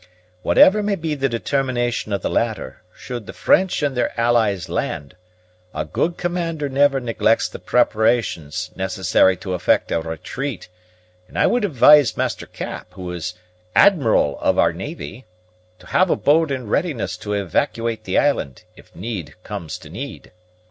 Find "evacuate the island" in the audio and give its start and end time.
17.33-18.63